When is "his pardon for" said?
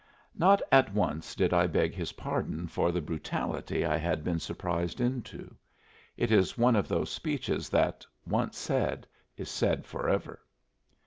1.93-2.91